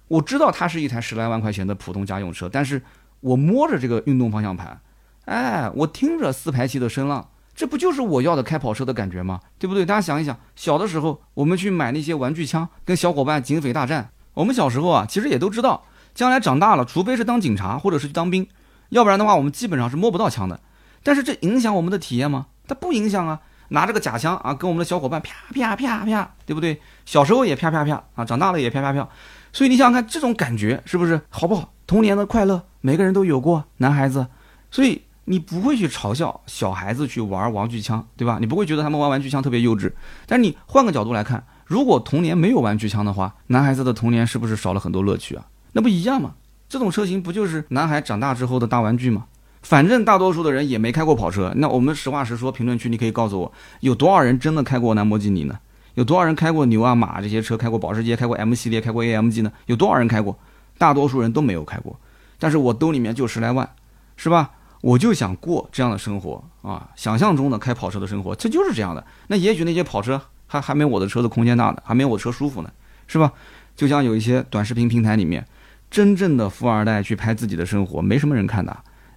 [0.08, 2.82] 我知道它是一台十来万块钱的普通家用车，但是
[3.20, 4.78] 我摸着这个运动方向盘，
[5.24, 9.40] 哎，我听着四排气的声浪，这不就是我要的开跑车的感觉吗？
[9.58, 9.86] 对不对？
[9.86, 14.10] 大家想一想，小的时候我们去买那些玩具枪，跟小伙伴警匪大战。
[14.34, 18.46] 我们小时候啊，其实也都知道，将来长大了，除非是当警察或者是去当兵，
[18.90, 20.60] 要不然的话，我们基本上是摸不到枪的。
[21.02, 22.46] 但是这影响我们的体验吗？
[22.66, 23.40] 它不影响啊。
[23.72, 26.82] 拿着个假枪啊，跟我们的小伙伴啪啪啪啪，对不对？
[27.06, 29.08] 小时候也啪啪啪啊，长大了也啪啪啪。
[29.52, 31.72] 所以你想想看，这种感觉是不是好不好？
[31.86, 34.26] 童年的快乐，每个人都有过，男孩子。
[34.72, 38.38] 所以你不会去嘲笑小孩子去玩玩具枪，对吧？
[38.40, 39.92] 你不会觉得他们玩玩具枪特别幼稚。
[40.26, 45.46] 但是你换个角度来看，如果童年没有玩具枪的话，男孩子的童年是不是少了很多乐趣啊？
[45.72, 46.34] 那不一样吗？
[46.68, 49.26] 这种车型不就是男孩长大之后的大玩具吗？
[49.62, 55.58] 反正大多数的人也没开过跑车，那我们实话实说，评论区你可以告诉我，有多少人真的开过兰博基尼呢？
[55.94, 57.56] 有多少人开过牛啊马这些车？
[57.56, 59.52] 开过保时捷，开过 M 系列，开过 AMG 呢？
[59.66, 60.38] 有多少人开过？
[60.78, 61.98] 大多数人都没有开过。
[62.38, 63.68] 但是我兜里面就十来万，
[64.16, 64.52] 是吧？
[64.80, 69.04] 我就想过这样的生活啊，想象中的开跑车的生活，这就是这样的。
[69.26, 72.70] 那也许那些跑车还还没我的车子空间大呢，还没我车舒服呢，
[73.06, 73.32] 是吧？
[73.76, 75.46] 就像有一些短视频平台里面，
[75.90, 78.76] 真正的富二代去拍自己的生活，没什么人看的。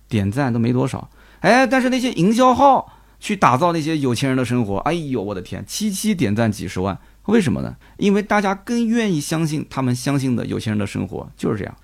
[0.09, 1.09] 点赞都没多少，
[1.39, 7.75] 哎，但是那些营销号去打造那些有钱人的生活，哎呦，我的天，七七点赞几十万，为什么呢？
[7.97, 11.75] 因为大家更愿意相信他们相信的有钱人的生活就是这样。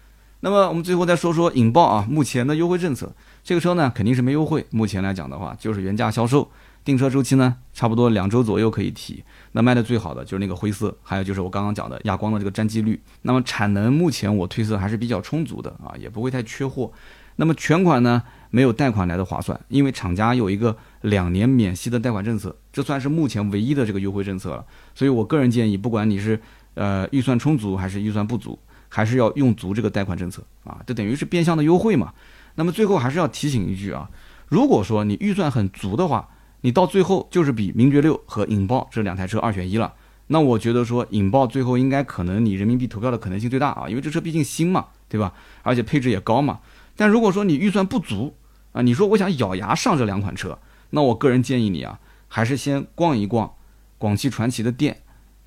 [0.42, 3.12] 那么我们最后再说说引爆啊，目前的优惠政策，
[3.44, 6.52] 这个车呢肯定是没优惠，目前来讲的话就是原价销售，
[6.84, 9.24] 订车周期呢差不多两周左右可以提。
[9.52, 13.02] 那卖的最好的就是那个灰色，还有就是我刚刚讲的亚光的这个粘机率。
[13.24, 16.92] 那么产能目前我推测还是比较充足的啊，也不会太缺货。
[17.38, 24.66] 那么全款呢，没有贷款来的划算，因为厂家有一个两年免息的贷款政策，这算是目前唯一的这个优惠政策了。
[24.94, 26.40] 所以我个人建议，不管你是
[26.74, 28.60] 呃预算充足还是预算不足，
[28.90, 32.14] 还是要用足这个贷款政策啊，这等于是变相的优惠嘛。
[32.56, 34.10] 那么最后还是要提醒一句啊，
[34.50, 36.28] 如果说你预算很足的话，
[36.62, 39.94] 你到最后就是比名爵六和引爆这两台车二选一了。
[40.28, 45.34] 那我觉得说引爆最后应该可能你人民币投票的可能性最大啊，因为这车毕竟新嘛，对吧？
[45.64, 46.60] 而且配置也高嘛。
[46.96, 48.36] 但如果说你预算不足
[48.74, 50.60] 啊，你说我想咬牙上这两款车，
[50.92, 53.52] 那我个人建议你啊，还是先逛一逛
[53.98, 55.02] 广汽传祺的店，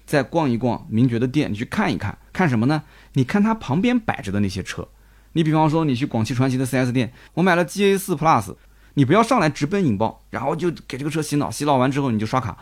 [0.05, 2.83] 再逛一逛名爵的店，你去看一看，看什么呢？
[3.13, 4.89] 你看它旁边摆着的那些车，
[5.35, 8.57] 你比方说你去广汽传祺的 4S 店，我买了 GA4 Plus，
[8.95, 12.57] 你不要上来直奔引爆，然后就给这个车洗脑，洗脑完之后你就刷卡，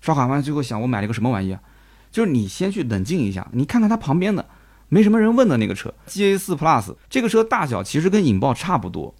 [0.00, 1.60] 刷卡完最后想我买了个什么玩意啊？
[2.10, 4.46] 就是你先去冷静一下，你看看它旁边的。
[4.90, 9.14] 没什么人问的那个车，GA4 Plus 这个车大小其实跟引爆差不多，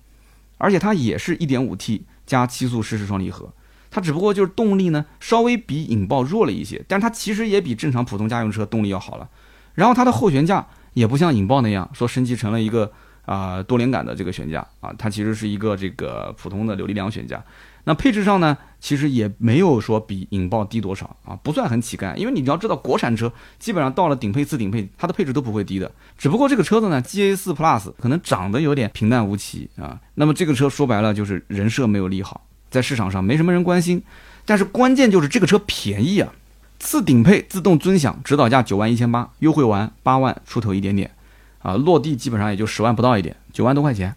[0.57, 3.53] 而且它也是一点五 T 加七速湿式双离合，
[3.91, 9.29] 它只不过就是动力呢稍微比引爆弱了一些，但它其实也比正常普通家用车动力要好了。
[9.75, 12.91] 然后它的后悬架也不像引爆那样说升级成了一个
[13.29, 17.45] 啊多连杆的这个悬架啊，它其实是一个这个普通的扭力梁悬架。
[17.85, 22.15] 那配置上呢，其实也没有说比引爆低多少啊，不算很乞丐。
[22.17, 25.91] 因为你要知道，国产车基本上到了顶配、次顶配，它的配置都不会低的。
[26.19, 29.99] 只不过这个车子呢，GA4 Plus 可能长得有点平淡无奇啊。
[30.15, 34.03] 那么这个车说白了就是人设没有立好，在市场上没什么人关心。
[34.45, 36.31] 但是关键就是这个车便宜啊，
[36.79, 41.11] 次顶配自动尊享，指导价九万一千八，优惠完八万出头一点点，
[41.61, 44.15] 啊，落地基本上也就十万不到一点，九万多块钱。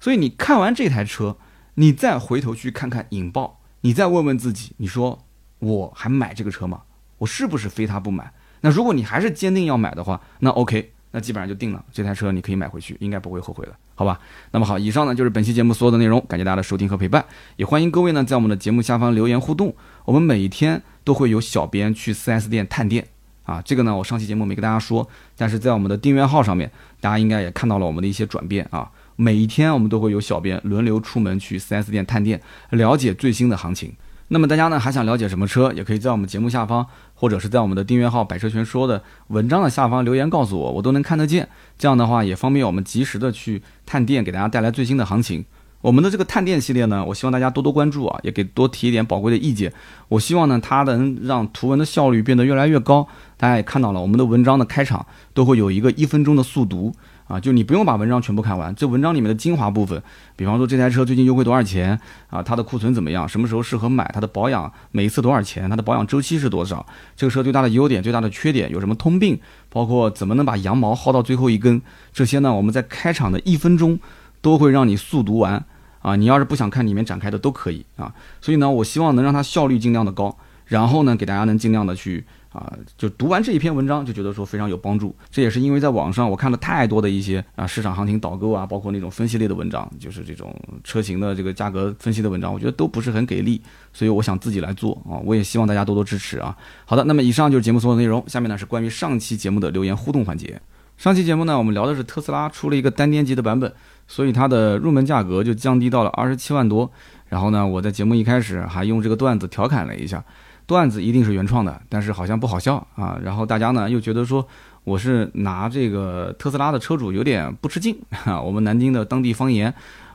[0.00, 1.36] 所以你看完这台车。
[1.76, 5.24] 你再回头去看看引爆，你再问问自己，你说
[5.58, 6.82] 我还买这个车吗？
[7.18, 8.32] 我是不是非它不买？
[8.60, 14.20] 那如果你还是坚定要买的话，那 OK，那基本上就定了，这台车你可以买回去，应该不会后悔的，好吧？
[14.52, 17.24] 那么好，以上呢就是本期节目所有的内容，感谢大家的收听和陪伴，
[17.56, 23.08] 也欢迎各位呢在我们的节目下方留言互动，我们每一天都会有小编去 4S 店探店，
[23.44, 28.90] 啊，这个呢，我上期节目没跟大家说，但是在我们的订阅号上面，大家应该也看到了我们的一些转变啊。
[29.16, 33.92] 每一天我们都会有小编轮流出门去 4S 店探店，了解最新的行情。
[34.28, 41.46] 那么大家呢还想了解什么车，也可以在我们节目下方，或者是在我们的订阅号“百车全说”的文章的下方留言告诉我，我都能看得见。
[41.78, 45.44] 这样的话也方便我们及时的去探店，给大家带来最新的行情。
[45.84, 49.70] 我们的这个探店系列呢，我希望大家多多关注啊，也给多提一点宝贵的意见。
[50.08, 53.06] 我希望呢，它能让图文的效率变得越来越高。
[53.36, 56.90] 大家也看到了，我们的文章的开场都会有一个一分钟的速读
[57.28, 60.02] 啊，就你不用把文章全部看完，这文章里面的精华部分，
[60.36, 74.00] 比方说这台车最近优惠多少钱啊，它的库存怎么样，什么时候适合买，它的保养每一次多少钱，它的保养周期是多少，这个车最大的优点、最大的缺点有什么通病，包括怎么能把羊毛薅到最后一根，这些呢，我们在开场的一分钟
[74.40, 75.62] 都会让你速读完。
[76.04, 78.12] 啊，你要是不想看里面展开的都可以啊，
[78.42, 80.36] 所以呢，我希望能让它效率尽量的高，
[80.66, 85.16] 然后呢，给大家能尽量的去啊，就读完这一篇文章就觉得说非常有帮助。
[85.30, 93.58] 这也是因为在网上我看了太多的一些啊市场行情导购啊，包括那种分析类的文章，就是这种车型的这个价格分析的文章，我觉得都不是很给力，
[93.94, 96.54] 所以我想自己来做啊，我也希望大家多多支持啊。
[96.84, 100.60] 好的，那么以上就是节目所有内容，下面呢是关于上期节目的留言互动环节。
[100.96, 103.72] 上期节目呢，我们聊的是特斯拉出了一个单电机的版本。
[104.06, 106.90] 所以它的入门价格就降低到了二十七万多。
[107.30, 110.22] 然后呢，我在节目一开始还用这个段子调侃了一下，
[110.66, 113.18] 段子一定是原创的，但是好像不好笑啊。
[113.24, 114.46] 然后大家呢又觉得说
[114.84, 118.38] 我是拿这个特斯拉的车主有点不吃惊啊。
[118.38, 119.72] 我们南京的当地方言，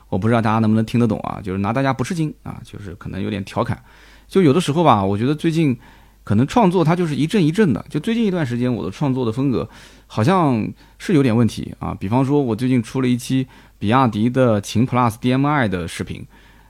[0.08, 3.82] 我不知道大家能不能听得懂啊，就是拿大家不吃惊啊，就是可能有点调侃。
[4.28, 5.76] 就有的时候吧，我觉得最近
[6.24, 7.84] 可能创作它就是一阵一阵的。
[7.88, 9.68] 就最近一段时间，我的创作的风格
[10.06, 10.66] 好像
[10.98, 11.96] 是有点问题啊。
[11.98, 13.46] 比方说，我最近出了一期。
[13.80, 16.22] 比亚迪的秦 PLUS DM-i 的视频，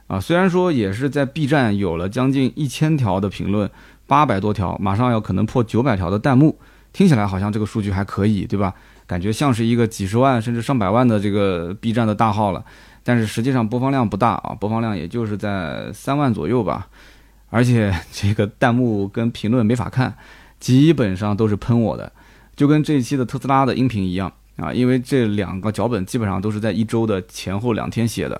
[0.06, 3.68] 啊，虽然说也是在 B 站有了将近一千条的评论，
[4.06, 6.56] 八百多条，马上要可能破九百条的弹幕，
[6.92, 8.72] 听起来好像这个数据还可以，对吧？
[9.08, 12.64] 感觉像是一个几十万甚至上百万的这个 B 站的大号了，
[13.02, 16.86] 但是实际上播放量不大啊，播放量也就是在三万左右吧，
[17.50, 20.16] 而且 这个弹幕跟评论没法看，
[20.58, 22.10] 基本上都是喷我的，
[22.56, 24.32] 就跟这一期的特斯拉的音频一样。
[24.56, 28.38] 啊，因为这两个脚本基本上都是在一周的前后两天写的，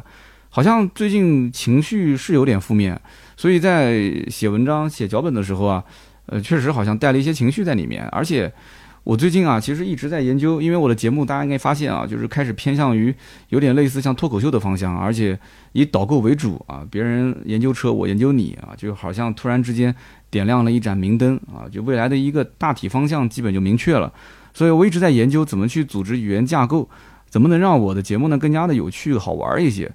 [0.51, 3.01] 好像最近情绪是有点负面，
[3.38, 5.83] 所以在写文章、写脚本的时候啊，
[6.27, 8.07] 呃，确实好像带了一些情绪在里面。
[8.09, 8.53] 而且
[9.02, 13.14] 我最近啊，其实一直在研究，因为我的节目大家应该发现啊，就是开始偏向于
[13.48, 15.38] 有点类似像脱口秀的方向，而且
[15.72, 19.94] 以导购为主啊，别人研究车，我研究你啊，就好像突然之间
[20.30, 24.12] 点亮了一盏明灯啊，就未来的一个大体方向基本就明确了。
[24.52, 26.88] 所以我一直在研究怎么去组织语言架构，
[27.28, 29.90] 怎么能让我的节目呢更加的有趣好玩一些。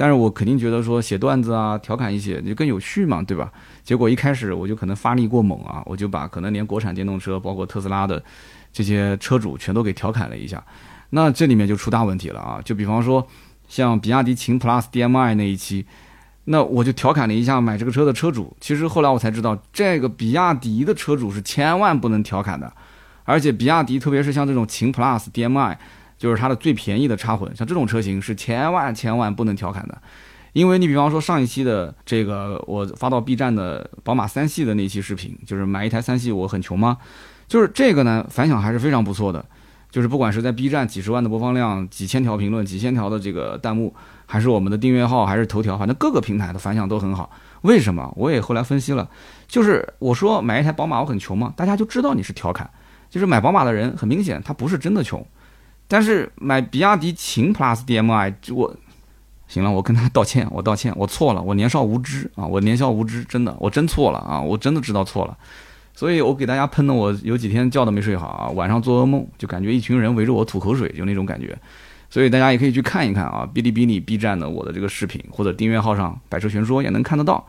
[0.00, 3.52] 但是我肯定觉得说写段子啊、调侃一些就更有趣嘛，对吧？
[3.84, 8.22] 结果一开始我就可能发力过猛啊，我就把可能连国产电动车，包括特斯拉的
[8.72, 10.64] 这些车主全都给调侃了一下。
[11.10, 12.62] 那这里面就出大问题了啊！
[12.64, 13.28] 就比方说
[13.68, 15.84] 像比亚迪秦 PLUS DM-i 那一期，
[16.44, 18.56] 那我就调侃了一下买这个车的车主。
[18.58, 22.72] 其实后来我才知道，这个比亚迪的车主是千万不能调侃的。
[23.24, 25.78] 而且比亚迪，特别是像这种秦 PLUS DM-i，
[26.20, 30.02] 就是它的最便宜的插混，像这种车型是千万千万不能调侃的，
[30.52, 36.98] 因为你比方说上一期的这个我发到 B 站的宝马三系的那期视频，就是买一台三系我很穷吗？
[37.48, 39.42] 就是这个呢反响还是非常不错的，
[39.90, 43.94] 就是不管是在 B 站几十万的播放量、几千条评论、几千条的这个弹幕，
[44.26, 47.30] 还是我们的订阅号，还是头条，反正各个平台的反响都很好。
[47.62, 48.12] 为什么？
[48.14, 49.08] 我也后来分析了，
[49.48, 51.52] 就是我说买一台宝马我很穷吗？
[51.56, 52.70] 大家就知道你是调侃。
[53.08, 55.26] 就是买宝马的人，很明显他不是真的穷，
[55.90, 58.72] 但是买比亚迪秦 PLUS DM-i，我
[59.48, 65.36] 行了，我跟他道歉，我道歉，我错了，我年少无知啊，我年少无知，真的，我真错了啊，我真的知道错了，
[65.92, 71.58] 所以我给大家喷的，我有几天觉都没睡好啊，晚上做噩梦，就感觉一群人围着我吐口水，就那种感觉，
[72.08, 77.44] 所以大家也可以去看一看啊，哔哩哔哩、B 站的我的这个视频，或者订阅号上百车全说也能看得到。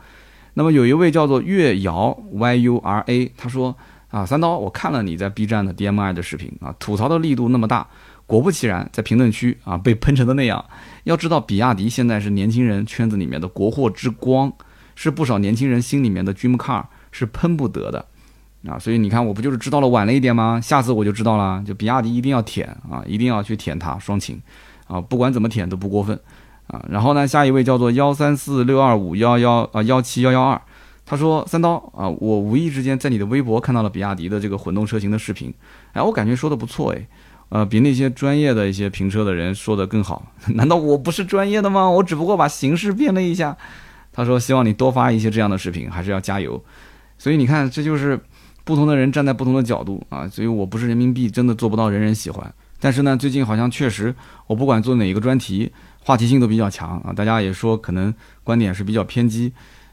[0.54, 3.76] 那么有一位叫做月瑶 YURA，他说。
[4.12, 7.88] 啊，三刀，我看了你在 B 站的 DM-i 的视频啊，吐槽的力度那么大，
[8.32, 10.64] 果不其然，在评论区啊被喷成的那样。
[11.04, 14.50] 要知道，比亚迪现在是年轻人圈子里面的国货之光，
[14.94, 18.06] 是不少年轻人心里面的 dream car，是喷不得的
[18.66, 18.78] 啊。
[18.78, 20.58] 所以你看，我不就是知道了晚了一点吗？
[20.62, 24.40] 下次我就知道了，就比亚迪一定要舔啊，一定要去舔它双擎
[24.86, 26.18] 啊，不管怎么舔都不过分
[26.68, 26.82] 啊。
[26.88, 30.58] 然后呢，下一位叫做幺三四六二五幺幺啊幺七幺幺二。
[31.04, 35.52] 他说：“三刀啊，我无意之间在你的微博看到了比亚迪的这个混动车型的视频，
[35.92, 37.06] 哎，我感觉说的不错哎，
[37.54, 40.32] 呃，比那些专业的一些评车的人说的更好。
[40.56, 41.86] 难道我不是专业的吗？
[41.90, 43.54] 我只不过把形式变了一下。”
[44.10, 46.64] 他说：“希望你多发一些这样的视频，还是要加油。”
[47.18, 48.18] 所以你看，这就是
[48.64, 52.54] 不同的人站在不同的角度啊，所以我不是人民币，真的做不到人人喜欢。
[52.80, 54.14] 但是呢，最近好像确实，
[54.46, 59.52] 我不管做哪一个专题，话题性都比较强啊，大家也说可能观点是比较偏激。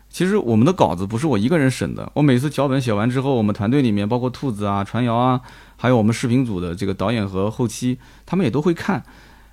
[0.10, 5.40] 其实我们的稿子不是我一个人审的，我每次脚本写完之后，我们团队里面包括兔子啊、传谣啊，
[5.78, 9.04] 还有我们视频组的这个导演和后期，他们也都会看。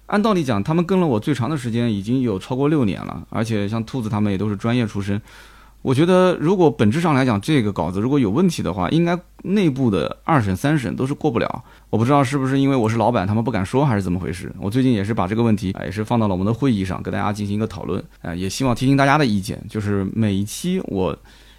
[0.06, 3.26] 按道理讲，他们跟了我最长的时间，已经有超过六年了。
[3.28, 5.20] 而且像兔子他们也都是专业出身。
[5.86, 11.64] 我觉得，如果本质上来讲，这个稿子如果有问题的话，应该内部的二审、三审都是过不了。
[11.90, 14.52] 我不知道是不是因为我是老板，他们不敢说，还是怎么回事。
[14.58, 18.02] 我最近也是把这个问题啊，也是放到了我们的会议上，跟大家进行一个讨论。
[18.20, 19.62] 啊，也希望听听大家的意见。
[19.70, 21.16] 就是每一期我，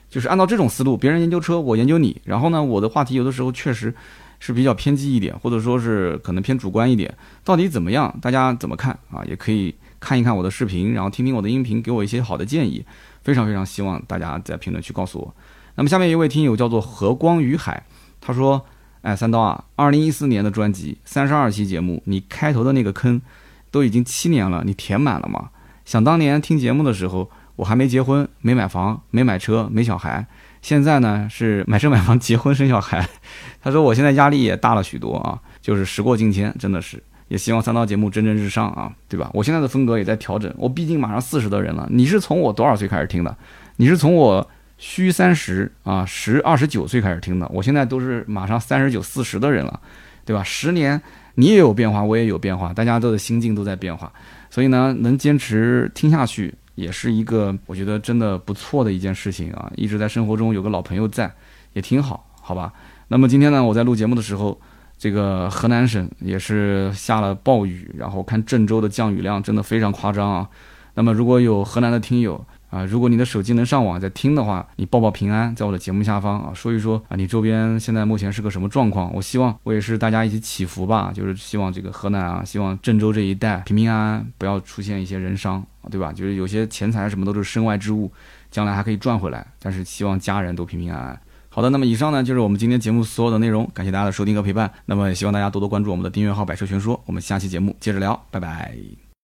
[0.10, 2.22] 就是按照这种思路，别人研究车，我研究你。
[2.26, 3.96] 然后呢，我的话题有的时候确实。
[4.40, 7.12] 是比较偏激一点，或者说是可能偏主观一点，
[7.44, 8.16] 到底怎么样？
[8.22, 9.26] 大家怎么看啊？
[9.28, 12.86] 也可以看一看我的视频，然后听听我的音频，给我一些好的建议。
[13.28, 15.36] 非常非常希望大家在评论区告诉我。
[15.76, 17.84] 那么下面一位听友叫做和光于海，
[18.22, 18.66] 他说
[19.04, 23.22] ：“哎，三刀啊，二零一四年的专辑三十二期节目，你开头的那个坑
[23.70, 25.50] 都已经七年了，你填满了吗？
[25.84, 30.26] 想当年听节目的时候，我还没结婚，没买房，没买车，没小孩。”
[30.64, 33.06] 现在呢是买车买房结婚生小孩，
[33.62, 39.30] 他说我现在压力也大了许多啊，就是时过境迁，真的是也希望三刀节目蒸蒸日上啊，对吧？
[39.34, 43.36] 我现在的风格也在调整，我毕竟马上四十的人了，你是从我多少岁开始听的？
[43.78, 49.80] 你是从我虚三十啊十二十九岁开始听的，我现在都是马上三十九四十的人了，
[50.26, 50.44] 对吧？
[50.44, 51.02] 十年
[51.36, 54.12] 你也有变化，我也有变化，大家都的心境都在变化，
[54.50, 56.54] 所以呢，能坚持听下去。
[56.78, 59.68] 也是一个我觉得真的不错的一件事情啊！
[59.76, 61.34] 一直在生活中有个老朋友在，
[61.74, 62.72] 也挺好，好吧？
[63.08, 64.62] 那么今天呢，我在录节目的时候，
[64.98, 70.50] 这个河南省也是下了暴雨，然后看郑州的降雨量真的非常夸张啊！
[70.96, 79.14] 那么如果有河南的听友，啊，如果你的手机能上网在听的话，你报报平安，在我的节目下方啊，说一说啊，你周边现在目前是个什么状况？
[79.14, 86.12] 我希望我也是大家一起祈福吧，就是希望这个河南啊，希望郑州这一带平平安安，不要出现一些人伤，对吧？
[86.12, 88.12] 就是有些钱财什么都是身外之物，
[88.50, 91.22] 将来还可以赚回来，但是希望家人都平平安安。
[91.58, 99.07] 好的，那么以上呢就是我们今天节目所有的内容，感谢大家的收听和陪伴，那么也希望大家多多关注我们的订阅号“百车全说”，我们下期节目接着聊，拜拜。